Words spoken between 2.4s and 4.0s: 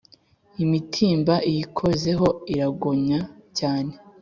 iragonya cyane